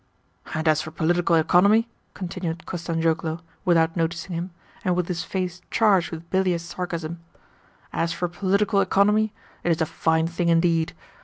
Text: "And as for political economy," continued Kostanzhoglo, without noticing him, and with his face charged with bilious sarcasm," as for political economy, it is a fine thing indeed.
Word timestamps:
"And 0.55 0.67
as 0.67 0.81
for 0.81 0.89
political 0.89 1.35
economy," 1.35 1.87
continued 2.15 2.65
Kostanzhoglo, 2.65 3.41
without 3.65 3.95
noticing 3.95 4.35
him, 4.35 4.49
and 4.83 4.95
with 4.95 5.07
his 5.07 5.23
face 5.23 5.61
charged 5.69 6.09
with 6.09 6.27
bilious 6.31 6.63
sarcasm," 6.63 7.19
as 7.93 8.11
for 8.11 8.27
political 8.27 8.81
economy, 8.81 9.31
it 9.63 9.69
is 9.69 9.79
a 9.79 9.85
fine 9.85 10.25
thing 10.25 10.49
indeed. 10.49 10.93